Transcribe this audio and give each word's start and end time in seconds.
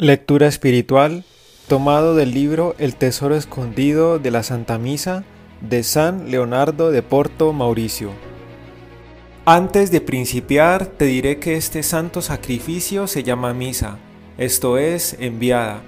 Lectura 0.00 0.46
espiritual 0.46 1.24
tomado 1.68 2.14
del 2.14 2.32
libro 2.32 2.74
El 2.78 2.96
Tesoro 2.96 3.36
Escondido 3.36 4.18
de 4.18 4.30
la 4.30 4.42
Santa 4.42 4.78
Misa 4.78 5.24
de 5.60 5.82
San 5.82 6.30
Leonardo 6.30 6.90
de 6.90 7.02
Porto 7.02 7.52
Mauricio. 7.52 8.08
Antes 9.44 9.90
de 9.90 10.00
principiar 10.00 10.86
te 10.86 11.04
diré 11.04 11.38
que 11.38 11.54
este 11.54 11.82
santo 11.82 12.22
sacrificio 12.22 13.08
se 13.08 13.24
llama 13.24 13.52
misa, 13.52 13.98
esto 14.38 14.78
es, 14.78 15.18
enviada, 15.20 15.82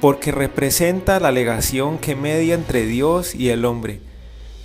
porque 0.00 0.32
representa 0.32 1.20
la 1.20 1.30
legación 1.30 1.98
que 1.98 2.16
media 2.16 2.54
entre 2.54 2.86
Dios 2.86 3.34
y 3.34 3.50
el 3.50 3.66
hombre, 3.66 4.00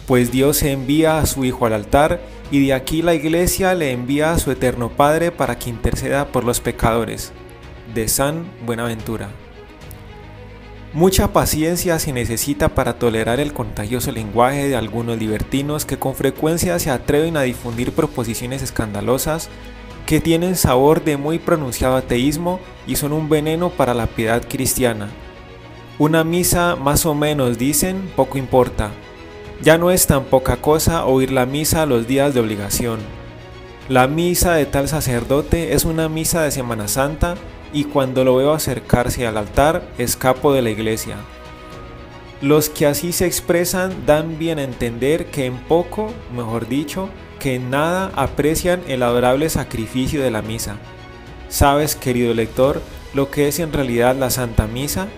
pues 0.07 0.32
Dios 0.32 0.64
envía 0.64 1.20
a 1.20 1.25
su 1.25 1.43
Hijo 1.43 1.66
al 1.66 1.73
altar 1.73 2.21
y 2.50 2.66
de 2.66 2.73
aquí 2.73 3.02
la 3.02 3.14
Iglesia 3.14 3.75
le 3.75 3.91
envía 3.91 4.32
a 4.32 4.39
su 4.39 4.52
eterno 4.52 4.88
Padre 4.88 5.34
para 5.34 5.59
que 5.59 5.70
interceda 5.70 6.30
por 6.30 6.46
los 6.46 6.62
pecadores 6.62 7.34
de 7.94 8.08
San 8.08 8.46
Buenaventura. 8.66 9.30
Mucha 10.96 11.34
paciencia 11.34 12.00
se 12.00 12.14
necesita 12.14 12.70
para 12.70 12.98
tolerar 12.98 13.42
el 13.42 13.52
contagioso 13.52 14.14
lenguaje 14.14 14.70
de 14.70 14.78
algunos 14.78 15.18
libertinos 15.18 15.84
que 15.84 16.00
con 16.00 16.16
frecuencia 16.16 16.79
se 16.79 16.90
atreven 16.90 17.36
a 17.36 17.42
difundir 17.42 17.92
proposiciones 17.92 18.62
escandalosas 18.62 19.50
que 20.06 20.21
tienen 20.21 20.56
sabor 20.56 21.04
de 21.04 21.18
muy 21.18 21.38
pronunciado 21.38 21.98
ateísmo 21.98 22.62
y 22.88 22.96
son 22.96 23.12
un 23.12 23.28
veneno 23.28 23.71
para 23.71 23.93
la 23.93 24.07
piedad 24.07 24.42
cristiana. 24.48 25.10
Una 26.00 26.24
misa 26.24 26.78
más 26.78 27.06
o 27.06 27.14
menos, 27.14 27.57
dicen, 27.57 28.10
poco 28.15 28.38
importa. 28.38 28.92
Ya 29.62 29.78
no 29.78 29.92
es 29.92 30.07
tan 30.07 30.24
poca 30.26 30.57
cosa 30.57 31.06
oír 31.06 31.32
la 31.32 31.46
misa 31.46 31.86
los 31.86 32.08
días 32.08 32.34
de 32.34 32.40
obligación. 32.40 33.00
La 33.90 34.08
misa 34.08 34.54
de 34.54 34.66
tal 34.66 34.88
sacerdote 34.88 35.73
es 35.73 35.86
una 35.86 36.08
misa 36.08 36.42
de 36.42 36.52
Semana 36.52 36.88
Santa 36.88 37.36
y 37.75 37.84
cuando 37.84 38.23
lo 38.23 38.38
veo 38.38 38.53
acercarse 38.53 39.28
al 39.28 39.36
altar 39.36 39.86
escapo 39.97 40.53
de 40.53 40.61
la 40.61 40.70
iglesia. 40.70 41.17
Los 42.42 42.70
que 42.70 42.86
así 42.86 43.12
se 43.12 43.26
expresan 43.26 44.06
dan 44.06 44.40
bien 44.40 44.59
a 44.59 44.64
entender 44.64 45.26
que 45.26 45.45
en 45.45 45.58
poco, 45.58 46.14
mejor 46.34 46.70
dicho, 46.70 47.09
que 47.38 47.56
en 47.56 47.70
nada 47.70 48.14
aprecian 48.16 48.81
el 48.88 49.03
adorable 49.03 49.50
sacrificio 49.50 50.23
de 50.23 50.31
la 50.31 50.42
misa. 50.42 50.78
¿Sabes, 51.50 51.98
querido 51.98 52.34
lector, 52.34 52.81
lo 53.14 53.30
que 53.30 53.50
es 53.50 53.59
en 53.59 53.73
realidad 53.73 54.16
la 54.16 54.30
Santa 54.30 54.68
Misa? 54.68 55.09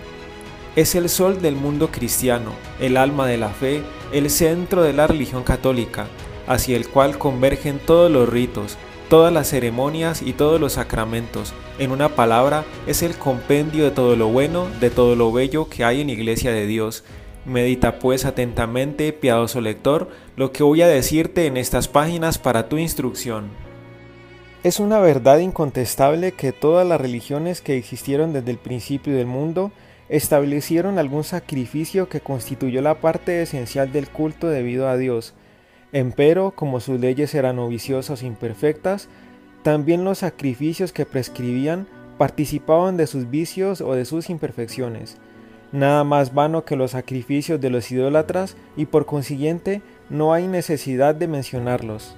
Es 0.74 0.96
el 0.96 1.08
sol 1.08 1.40
del 1.40 1.54
mundo 1.54 1.92
cristiano, 1.92 2.50
el 2.80 2.96
alma 2.96 3.28
de 3.28 3.38
la 3.38 3.50
fe, 3.50 3.84
el 4.12 4.30
centro 4.30 4.82
de 4.82 4.94
la 4.94 5.06
religión 5.06 5.44
católica, 5.44 6.08
hacia 6.48 6.76
el 6.76 6.88
cual 6.88 7.18
convergen 7.18 7.78
todos 7.78 8.10
los 8.10 8.28
ritos, 8.28 8.78
todas 9.08 9.32
las 9.32 9.48
ceremonias 9.48 10.22
y 10.22 10.32
todos 10.32 10.60
los 10.60 10.74
sacramentos. 10.74 11.54
En 11.78 11.90
una 11.90 12.10
palabra, 12.10 12.64
es 12.86 13.02
el 13.02 13.16
compendio 13.16 13.84
de 13.84 13.90
todo 13.90 14.16
lo 14.16 14.28
bueno, 14.28 14.66
de 14.80 14.90
todo 14.90 15.16
lo 15.16 15.32
bello 15.32 15.68
que 15.68 15.84
hay 15.84 16.00
en 16.00 16.10
Iglesia 16.10 16.52
de 16.52 16.66
Dios. 16.66 17.04
Medita 17.44 17.98
pues 17.98 18.24
atentamente, 18.24 19.12
piadoso 19.12 19.60
lector, 19.60 20.08
lo 20.36 20.52
que 20.52 20.62
voy 20.62 20.82
a 20.82 20.88
decirte 20.88 21.46
en 21.46 21.56
estas 21.56 21.88
páginas 21.88 22.38
para 22.38 22.68
tu 22.68 22.76
instrucción. 22.76 23.48
Es 24.64 24.80
una 24.80 24.98
verdad 24.98 25.38
incontestable 25.38 26.32
que 26.32 26.52
todas 26.52 26.86
las 26.86 27.00
religiones 27.00 27.62
que 27.62 27.76
existieron 27.76 28.32
desde 28.32 28.50
el 28.50 28.58
principio 28.58 29.14
del 29.14 29.26
mundo 29.26 29.70
establecieron 30.08 30.98
algún 30.98 31.24
sacrificio 31.24 32.08
que 32.08 32.20
constituyó 32.20 32.82
la 32.82 33.00
parte 33.00 33.40
esencial 33.42 33.92
del 33.92 34.08
culto 34.08 34.48
debido 34.48 34.88
a 34.88 34.96
Dios. 34.96 35.34
Empero, 35.92 36.50
como 36.50 36.80
sus 36.80 37.00
leyes 37.00 37.34
eran 37.34 37.56
noviciosas 37.56 38.22
e 38.22 38.26
imperfectas, 38.26 39.08
también 39.62 40.04
los 40.04 40.18
sacrificios 40.18 40.92
que 40.92 41.06
prescribían 41.06 41.86
participaban 42.18 42.96
de 42.96 43.06
sus 43.06 43.30
vicios 43.30 43.80
o 43.80 43.94
de 43.94 44.04
sus 44.04 44.28
imperfecciones. 44.28 45.16
Nada 45.72 46.04
más 46.04 46.34
vano 46.34 46.64
que 46.64 46.76
los 46.76 46.90
sacrificios 46.90 47.60
de 47.60 47.70
los 47.70 47.90
idólatras 47.90 48.56
y 48.76 48.86
por 48.86 49.06
consiguiente 49.06 49.82
no 50.10 50.32
hay 50.32 50.46
necesidad 50.46 51.14
de 51.14 51.28
mencionarlos. 51.28 52.16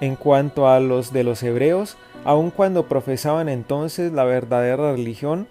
En 0.00 0.16
cuanto 0.16 0.68
a 0.68 0.80
los 0.80 1.12
de 1.12 1.24
los 1.24 1.42
hebreos, 1.42 1.96
aun 2.24 2.50
cuando 2.50 2.86
profesaban 2.88 3.48
entonces 3.48 4.12
la 4.12 4.24
verdadera 4.24 4.92
religión, 4.92 5.46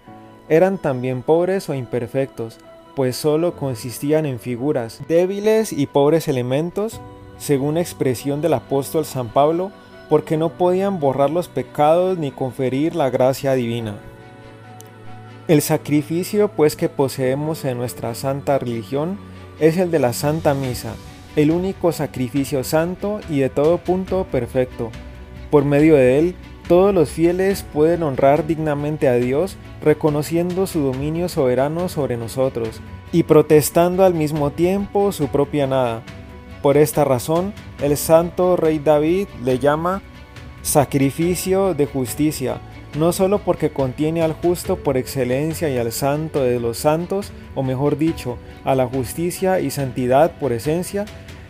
eran 0.48 0.78
también 0.78 1.22
pobres 1.22 1.68
o 1.68 1.74
imperfectos, 1.74 2.58
pues 2.94 3.16
sólo 3.16 3.56
consistían 3.56 4.26
en 4.26 4.38
figuras, 4.38 5.00
débiles 5.08 5.72
y 5.72 5.86
pobres 5.86 6.28
elementos 6.28 7.00
según 7.44 7.76
expresión 7.76 8.40
del 8.40 8.54
apóstol 8.54 9.04
San 9.04 9.28
Pablo, 9.28 9.70
porque 10.08 10.38
no 10.38 10.48
podían 10.48 10.98
borrar 10.98 11.28
los 11.28 11.48
pecados 11.48 12.16
ni 12.16 12.30
conferir 12.30 12.96
la 12.96 13.10
gracia 13.10 13.52
divina. 13.52 13.96
El 15.46 15.60
sacrificio 15.60 16.48
pues 16.48 16.74
que 16.74 16.88
poseemos 16.88 17.66
en 17.66 17.76
nuestra 17.76 18.14
santa 18.14 18.58
religión 18.58 19.18
es 19.60 19.76
el 19.76 19.90
de 19.90 19.98
la 19.98 20.14
Santa 20.14 20.54
Misa, 20.54 20.94
el 21.36 21.50
único 21.50 21.92
sacrificio 21.92 22.64
santo 22.64 23.20
y 23.28 23.40
de 23.40 23.50
todo 23.50 23.76
punto 23.76 24.26
perfecto. 24.32 24.90
Por 25.50 25.66
medio 25.66 25.96
de 25.96 26.18
él, 26.18 26.36
todos 26.66 26.94
los 26.94 27.10
fieles 27.10 27.62
pueden 27.74 28.02
honrar 28.04 28.46
dignamente 28.46 29.06
a 29.06 29.16
Dios, 29.16 29.58
reconociendo 29.82 30.66
su 30.66 30.80
dominio 30.80 31.28
soberano 31.28 31.90
sobre 31.90 32.16
nosotros 32.16 32.80
y 33.12 33.24
protestando 33.24 34.02
al 34.02 34.14
mismo 34.14 34.50
tiempo 34.50 35.12
su 35.12 35.28
propia 35.28 35.66
nada 35.66 36.02
por 36.64 36.78
esta 36.78 37.04
razón, 37.04 37.52
el 37.82 37.94
santo 37.94 38.56
rey 38.56 38.78
David 38.78 39.28
le 39.44 39.58
llama 39.58 40.00
sacrificio 40.62 41.74
de 41.74 41.84
justicia, 41.84 42.56
no 42.98 43.12
solo 43.12 43.40
porque 43.40 43.68
contiene 43.68 44.22
al 44.22 44.32
justo 44.32 44.76
por 44.76 44.96
excelencia 44.96 45.68
y 45.68 45.76
al 45.76 45.92
santo 45.92 46.42
de 46.42 46.58
los 46.58 46.78
santos, 46.78 47.32
o 47.54 47.62
mejor 47.62 47.98
dicho, 47.98 48.38
a 48.64 48.74
la 48.74 48.86
justicia 48.86 49.60
y 49.60 49.70
santidad 49.70 50.38
por 50.38 50.52
esencia, 50.52 51.04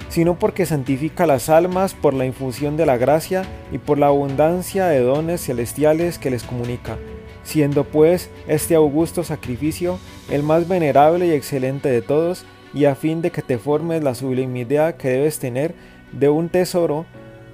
sino 0.09 0.37
porque 0.37 0.67
santifica 0.67 1.29
las 1.29 1.49
almas 1.49 1.95
por 1.95 2.13
la 2.13 2.27
infusión 2.27 2.77
de 2.77 2.85
la 2.85 2.97
gracia 2.97 3.45
y 3.71 3.79
por 3.79 3.99
la 3.99 4.09
abundancia 4.09 4.87
de 4.87 4.99
dones 4.99 5.43
celestiales 5.43 6.19
que 6.19 6.31
les 6.31 6.43
comunica, 6.43 6.99
siendo 7.45 7.85
pues 7.85 8.31
este 8.49 8.75
augusto 8.75 9.23
sacrificio 9.23 10.01
el 10.29 10.43
más 10.43 10.67
venerable 10.67 11.29
y 11.29 11.31
excelente 11.31 11.89
de 11.89 12.03
todos, 12.03 12.45
y 12.75 12.87
a 12.87 12.95
fin 12.95 13.23
de 13.23 13.31
que 13.31 13.43
te 13.43 13.59
formes 13.59 14.03
la 14.03 14.15
sublime 14.15 14.61
idea 14.61 14.97
que 14.97 15.09
debes 15.09 15.39
tener 15.39 15.75
de 16.12 16.29
un 16.29 16.49
tesoro 16.49 17.07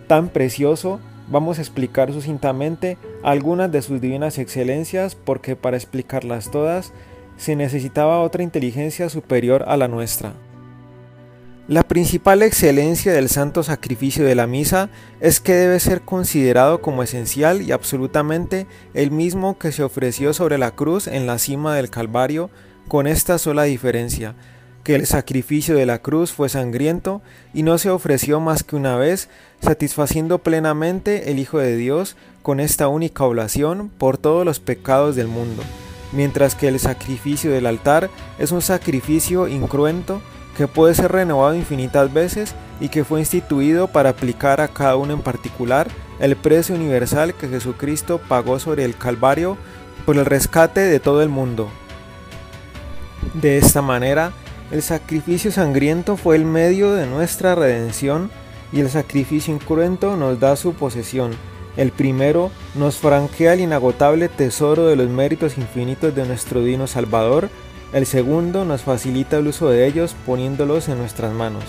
tan 0.06 0.28
precioso, 0.28 0.98
vamos 1.28 1.58
a 1.58 1.62
explicar 1.62 2.12
sucintamente 2.12 2.98
algunas 3.22 3.70
de 3.70 3.82
sus 3.82 4.00
divinas 4.00 4.38
excelencias 4.38 5.14
porque 5.14 5.56
para 5.56 5.76
explicarlas 5.76 6.50
todas 6.50 6.92
se 7.36 7.56
necesitaba 7.56 8.20
otra 8.20 8.42
inteligencia 8.42 9.08
superior 9.08 9.64
a 9.69 9.76
la 9.76 9.88
nuestra. 9.88 10.32
La 11.69 11.84
principal 11.84 12.42
excelencia 12.42 13.12
del 13.12 13.28
santo 13.28 13.62
sacrificio 13.62 14.25
de 14.25 14.34
la 14.34 14.48
misa 14.48 14.91
es 15.20 15.38
que 15.38 15.54
debe 15.54 15.78
ser 15.78 16.00
considerado 16.00 16.82
como 16.82 17.04
esencial 17.04 17.62
y 17.62 17.70
absolutamente 17.70 18.66
el 18.92 19.12
mismo 19.12 19.56
que 19.56 19.70
se 19.70 19.84
ofreció 19.84 20.34
sobre 20.34 20.58
la 20.58 20.72
cruz 20.72 21.06
en 21.06 21.28
la 21.28 21.38
cima 21.38 21.76
del 21.76 21.88
Calvario, 21.88 22.50
con 22.88 23.06
esta 23.06 23.38
sola 23.38 23.62
diferencia, 23.62 24.34
que 24.84 24.94
el 24.94 25.06
sacrificio 25.06 25.76
de 25.76 25.86
la 25.86 25.98
cruz 25.98 26.32
fue 26.32 26.48
sangriento 26.48 27.22
y 27.52 27.62
no 27.62 27.78
se 27.78 27.91
ofreció 27.91 28.41
más 28.41 28.62
que 28.62 28.76
una 28.76 28.96
vez, 28.96 29.28
satisfaciendo 29.60 30.38
plenamente 30.38 31.30
el 31.30 31.38
Hijo 31.38 31.58
de 31.58 31.76
Dios 31.76 32.16
con 32.42 32.60
esta 32.60 32.88
única 32.88 33.24
oblación 33.24 33.90
por 33.98 34.16
todos 34.16 34.44
los 34.44 34.60
pecados 34.60 35.16
del 35.16 35.28
mundo, 35.28 35.62
mientras 36.12 36.54
que 36.54 36.69
el 36.69 36.78
sacrificio 36.78 37.50
del 37.50 37.66
altar 37.66 38.10
es 38.38 38.52
un 38.52 38.62
sacrificio 38.62 39.48
incruento 39.48 40.22
que 40.56 40.66
puede 40.66 40.94
ser 40.94 41.12
renovado 41.12 41.54
infinitas 41.54 42.12
veces 42.12 42.54
y 42.80 42.88
que 42.88 43.04
fue 43.04 43.20
instituido 43.20 43.88
para 43.88 44.10
aplicar 44.10 44.60
a 44.60 44.69
cada 44.69 44.96
uno 44.96 45.12
en 45.12 45.22
particular 45.22 45.88
el 46.19 46.36
precio 46.36 46.74
universal 46.74 47.34
que 47.34 47.48
Jesucristo 47.48 48.20
pagó 48.28 48.58
sobre 48.58 48.84
el 48.84 48.96
Calvario 48.96 49.56
por 50.04 50.16
el 50.16 50.26
rescate 50.26 50.80
de 50.80 51.00
todo 51.00 51.22
el 51.22 51.28
mundo. 51.28 51.70
De 53.34 53.58
esta 53.58 53.82
manera, 53.82 54.32
el 54.70 54.82
sacrificio 54.82 55.50
sangriento 55.50 56.17
fue 56.17 56.37
el 56.37 56.44
medio 56.44 56.93
de 56.93 57.06
nuestra 57.06 57.56
redención 57.56 58.31
y 58.72 58.81
el 58.81 58.88
sacrificio 58.88 59.52
incruento 59.52 60.17
nos 60.17 60.38
da 60.38 60.55
su 60.55 60.75
posesión. 60.75 61.32
El 61.76 61.90
primero 61.90 62.50
nos 62.76 62.96
franquea 62.96 63.55
el 63.55 63.61
inagotable 63.61 64.28
tesoro 64.28 64.87
de 64.87 64.94
los 64.94 65.08
méritos 65.08 65.58
infinitos 65.58 66.14
de 66.14 66.25
nuestro 66.25 66.61
divino 66.61 66.87
Salvador, 66.87 67.49
el 67.93 68.06
segundo 68.06 68.64
nos 68.64 68.82
facilita 68.82 69.38
el 69.38 69.49
uso 69.49 69.69
de 69.69 69.87
ellos 69.87 70.14
poniéndolos 70.25 70.88
en 70.88 70.99
nuestras 70.99 71.32
manos. 71.32 71.64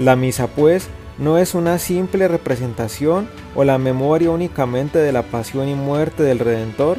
La 0.00 0.16
misa 0.16 0.48
pues 0.48 0.88
no 1.18 1.38
es 1.38 1.54
una 1.54 1.78
simple 1.78 2.26
representación 2.26 3.28
o 3.54 3.62
la 3.62 3.78
memoria 3.78 4.30
únicamente 4.30 4.98
de 4.98 5.12
la 5.12 5.22
pasión 5.22 5.68
y 5.68 5.74
muerte 5.74 6.24
del 6.24 6.40
Redentor, 6.40 6.98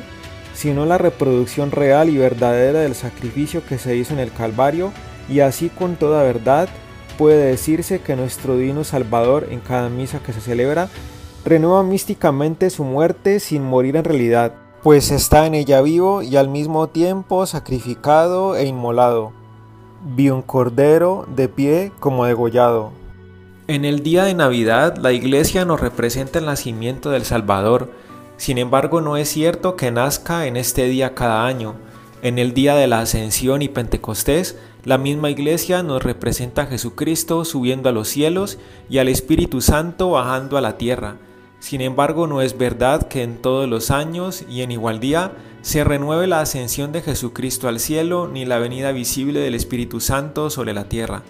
sino 0.54 0.86
la 0.86 0.98
reproducción 0.98 1.72
real 1.72 2.10
y 2.10 2.18
verdadera 2.18 2.80
del 2.80 2.96
sacrificio 2.96 3.66
que 3.66 3.78
se 3.78 3.96
hizo 3.96 4.14
en 4.14 4.20
el 4.20 4.32
Calvario 4.32 4.94
y 5.30 5.42
así 5.42 5.70
con 5.70 5.96
toda 5.96 6.24
verdad 6.24 6.70
puede 7.18 7.46
decirse 7.46 8.00
que 8.00 8.16
nuestro 8.16 8.56
divino 8.56 8.84
Salvador 8.84 9.48
en 9.52 9.60
cada 9.60 9.90
misa 9.90 10.20
que 10.20 10.34
se 10.34 10.42
celebra 10.42 10.90
renueva 11.46 11.84
místicamente 11.84 12.70
su 12.70 12.84
muerte 12.84 13.40
sin 13.40 13.64
morir 13.64 13.96
en 13.96 14.06
realidad, 14.06 14.54
pues 14.84 15.12
está 15.12 15.46
en 15.46 15.56
ella 15.56 15.82
vivo 15.82 16.22
y 16.22 16.38
al 16.38 16.48
mismo 16.48 16.88
tiempo 16.88 17.46
sacrificado 17.46 18.56
e 18.56 18.66
inmolado. 18.66 19.34
Vi 20.16 20.30
un 20.30 20.42
cordero 20.42 21.26
de 21.36 21.50
pie 21.50 21.92
como 22.00 22.26
degollado. 22.26 22.92
En 23.68 23.84
el 23.86 24.02
día 24.02 24.24
de 24.24 24.34
Navidad 24.34 24.98
la 24.98 25.12
iglesia 25.12 25.66
nos 25.66 25.82
representa 25.82 26.40
el 26.40 26.46
nacimiento 26.46 27.10
del 27.12 27.26
Salvador, 27.26 27.92
sin 28.38 28.58
embargo 28.58 29.02
no 29.02 29.18
es 29.18 29.28
cierto 29.28 29.76
que 29.76 29.92
nazca 29.92 30.48
en 30.48 30.56
este 30.56 30.86
día 30.86 31.14
cada 31.14 31.46
año. 31.46 31.76
En 32.22 32.38
el 32.38 32.54
día 32.54 32.76
de 32.76 32.88
la 32.88 33.00
Ascensión 33.00 33.62
y 33.62 33.70
Pentecostés, 33.70 34.58
la 34.84 34.98
misma 34.98 35.30
iglesia 35.30 35.84
nos 35.84 36.04
representa 36.04 36.64
a 36.64 36.66
Jesucristo 36.66 37.46
subiendo 37.46 37.88
a 37.88 37.94
los 37.94 38.10
cielos 38.10 38.58
y 38.90 38.98
al 38.98 39.08
Espíritu 39.08 39.62
Santo 39.62 40.10
bajando 40.12 40.58
a 40.58 40.62
la 40.62 40.78
tierra. 40.78 41.16
Sin 41.60 41.80
embargo, 41.80 42.28
no 42.28 42.42
es 42.42 42.58
verdad 42.58 43.08
que 43.08 43.24
en 43.24 43.42
todos 43.42 43.70
los 43.70 43.90
años 43.90 44.44
y 44.50 44.64
en 44.64 44.72
igual 44.72 45.00
día 45.00 45.32
se 45.62 45.86
renueve 45.86 46.28
la 46.28 46.42
ascensión 46.42 46.92
de 46.92 47.02
Jesucristo 47.02 47.70
al 47.70 47.80
cielo 47.80 48.28
ni 48.28 48.44
la 48.44 48.60
venida 48.60 48.92
visible 48.92 49.40
del 49.40 49.56
Espíritu 49.56 50.02
Santo 50.02 50.50
sobre 50.50 50.74
la 50.74 50.90
tierra. 50.90 51.24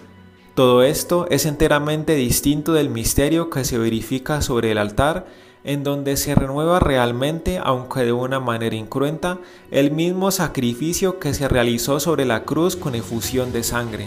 Todo 0.56 0.82
esto 0.82 1.28
es 1.30 1.46
enteramente 1.46 2.16
distinto 2.16 2.72
del 2.72 2.90
misterio 2.90 3.48
que 3.48 3.64
se 3.64 3.78
verifica 3.78 4.42
sobre 4.42 4.72
el 4.72 4.78
altar, 4.78 5.26
en 5.64 5.84
donde 5.84 6.16
se 6.16 6.34
renueva 6.34 6.80
realmente, 6.80 7.60
aunque 7.62 8.04
de 8.04 8.12
una 8.12 8.40
manera 8.40 8.76
incruenta, 8.76 9.38
el 9.70 9.90
mismo 9.90 10.30
sacrificio 10.30 11.18
que 11.18 11.34
se 11.34 11.48
realizó 11.48 12.00
sobre 12.00 12.24
la 12.24 12.44
cruz 12.44 12.76
con 12.76 12.94
efusión 12.94 13.52
de 13.52 13.62
sangre. 13.62 14.06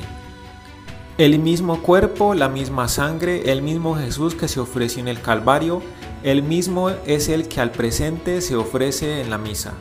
El 1.17 1.37
mismo 1.37 1.83
cuerpo, 1.83 2.33
la 2.33 2.49
misma 2.49 2.87
sangre, 2.87 3.51
el 3.51 3.61
mismo 3.61 3.95
Jesús 3.95 4.33
que 4.33 4.47
se 4.47 4.59
ofreció 4.59 5.01
en 5.01 5.07
el 5.07 5.21
Calvario, 5.21 5.83
el 6.23 6.41
mismo 6.41 6.89
es 7.05 7.29
el 7.29 7.47
que 7.47 7.61
al 7.61 7.71
presente 7.71 8.41
se 8.41 8.55
ofrece 8.55 9.21
en 9.21 9.29
la 9.29 9.37
misa. 9.37 9.73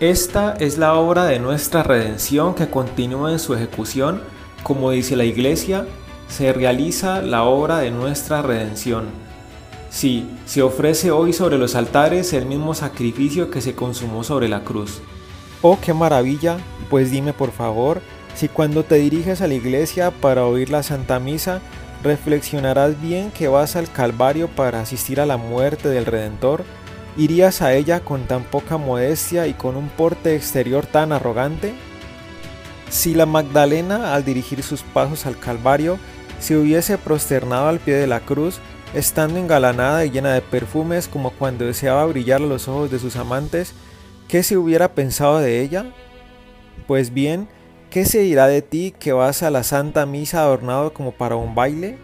Esta 0.00 0.54
es 0.54 0.78
la 0.78 0.94
obra 0.94 1.26
de 1.26 1.38
nuestra 1.38 1.82
redención 1.82 2.54
que 2.54 2.68
continúa 2.68 3.32
en 3.32 3.38
su 3.38 3.54
ejecución, 3.54 4.20
como 4.62 4.90
dice 4.90 5.14
la 5.14 5.24
Iglesia, 5.24 5.86
se 6.28 6.52
realiza 6.52 7.22
la 7.22 7.44
obra 7.44 7.78
de 7.78 7.92
nuestra 7.92 8.42
redención. 8.42 9.25
Sí, 9.96 10.28
se 10.44 10.60
ofrece 10.60 11.10
hoy 11.10 11.32
sobre 11.32 11.56
los 11.56 11.74
altares 11.74 12.34
el 12.34 12.44
mismo 12.44 12.74
sacrificio 12.74 13.50
que 13.50 13.62
se 13.62 13.74
consumó 13.74 14.24
sobre 14.24 14.46
la 14.46 14.62
cruz. 14.62 15.00
Oh, 15.62 15.78
qué 15.80 15.94
maravilla, 15.94 16.58
pues 16.90 17.10
dime 17.10 17.32
por 17.32 17.50
favor, 17.50 18.02
si 18.34 18.48
cuando 18.48 18.84
te 18.84 18.96
diriges 18.96 19.40
a 19.40 19.46
la 19.46 19.54
iglesia 19.54 20.10
para 20.10 20.44
oír 20.44 20.68
la 20.68 20.82
Santa 20.82 21.18
Misa, 21.18 21.62
reflexionarás 22.02 23.00
bien 23.00 23.30
que 23.30 23.48
vas 23.48 23.74
al 23.74 23.90
Calvario 23.90 24.48
para 24.48 24.82
asistir 24.82 25.18
a 25.18 25.24
la 25.24 25.38
muerte 25.38 25.88
del 25.88 26.04
Redentor, 26.04 26.64
¿irías 27.16 27.62
a 27.62 27.72
ella 27.72 28.00
con 28.00 28.26
tan 28.26 28.44
poca 28.44 28.76
modestia 28.76 29.46
y 29.46 29.54
con 29.54 29.76
un 29.76 29.88
porte 29.88 30.36
exterior 30.36 30.84
tan 30.84 31.10
arrogante? 31.10 31.72
Si 32.90 33.14
la 33.14 33.24
Magdalena 33.24 34.12
al 34.12 34.26
dirigir 34.26 34.62
sus 34.62 34.82
pasos 34.82 35.24
al 35.24 35.38
Calvario 35.38 35.98
se 36.38 36.54
hubiese 36.58 36.98
prosternado 36.98 37.68
al 37.68 37.78
pie 37.78 37.94
de 37.94 38.06
la 38.06 38.20
cruz, 38.20 38.60
estando 38.94 39.38
engalanada 39.38 40.04
y 40.04 40.10
llena 40.10 40.34
de 40.34 40.40
perfumes 40.40 41.08
como 41.08 41.30
cuando 41.30 41.66
deseaba 41.66 42.04
brillar 42.06 42.40
a 42.40 42.46
los 42.46 42.68
ojos 42.68 42.90
de 42.90 42.98
sus 42.98 43.16
amantes, 43.16 43.74
¿qué 44.28 44.42
se 44.42 44.56
hubiera 44.56 44.94
pensado 44.94 45.38
de 45.38 45.60
ella? 45.60 45.86
Pues 46.86 47.12
bien, 47.12 47.48
¿Qué 47.90 48.04
se 48.04 48.18
dirá 48.18 48.46
de 48.46 48.62
ti 48.62 48.92
que 48.98 49.12
vas 49.12 49.42
a 49.42 49.50
la 49.50 49.62
Santa 49.62 50.06
Misa 50.06 50.40
adornado 50.40 50.92
como 50.92 51.12
para 51.12 51.36
un 51.36 51.54
baile? 51.54 51.96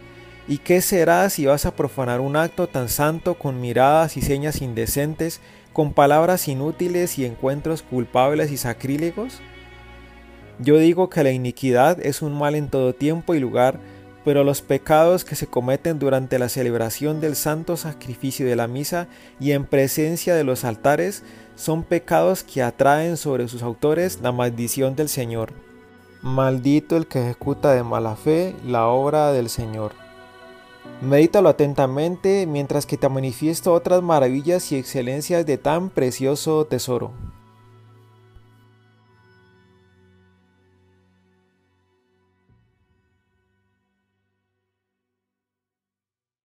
¿Y 0.49 0.59
qué 0.59 0.81
será 0.81 1.29
si 1.29 1.45
vas 1.45 1.67
a 1.67 1.75
profanar 1.75 2.21
un 2.21 2.37
acto 2.37 2.67
tan 2.67 2.89
santo 2.89 3.35
con 3.35 3.61
miradas 3.61 4.17
y 4.17 4.23
señas 4.23 4.63
indecentes, 4.63 5.41
con 5.73 5.93
palabras 5.93 6.49
inútiles 6.49 7.19
y 7.19 7.27
encuentros 7.27 7.83
culpables 7.83 8.51
y 8.51 8.57
sacrílegos? 8.57 9.41
Yo 10.61 10.79
digo 10.79 11.11
que 11.11 11.25
la 11.25 11.33
iniquidad 11.33 11.99
es 12.01 12.23
un 12.23 12.39
mal 12.39 12.55
en 12.55 12.69
todo 12.69 12.95
tiempo 12.95 13.35
y 13.35 13.41
lugar, 13.41 13.79
pero 14.25 14.45
los 14.45 14.63
pecados 14.63 15.25
que 15.25 15.35
se 15.35 15.47
cometen 15.47 15.99
durante 15.99 16.39
la 16.39 16.49
celebración 16.49 17.21
del 17.21 17.37
santo 17.37 17.77
sacrificio 17.77 18.47
de 18.47 18.57
la 18.57 18.69
misa 18.69 19.09
y 19.41 19.53
en 19.53 19.65
presencia 19.65 20.35
de 20.35 20.45
los 20.45 20.65
altares 20.65 21.23
son 21.57 21.83
pecados 21.83 22.43
que 22.43 22.63
atraen 22.63 23.17
sobre 23.17 23.49
sus 23.49 23.63
autores 23.63 24.21
la 24.23 24.33
maldición 24.33 24.97
del 24.97 25.09
Señor. 25.09 25.53
Maldito 26.23 26.97
el 26.97 27.07
que 27.07 27.21
ejecuta 27.21 27.73
de 27.73 27.83
mala 27.83 28.15
fe 28.15 28.55
la 28.65 28.87
obra 28.87 29.33
del 29.33 29.49
Señor. 29.49 29.93
Medítalo 31.01 31.49
atentamente 31.49 32.47
mientras 32.47 32.87
que 32.87 32.97
te 32.97 33.09
manifiesto 33.09 33.73
otras 33.73 34.03
maravillas 34.03 34.71
y 34.71 34.77
excelencias 34.77 35.45
de 35.45 35.59
tan 35.59 35.91
precioso 35.91 36.65
tesoro. 36.65 37.11